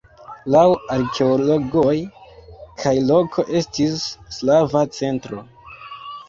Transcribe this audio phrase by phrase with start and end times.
[0.53, 0.61] Laŭ
[0.93, 1.93] arkeologoj
[2.87, 4.01] la loko estis
[4.39, 5.45] slava centro.